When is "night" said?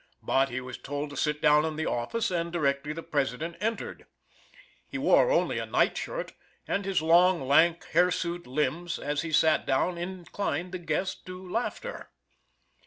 5.67-5.95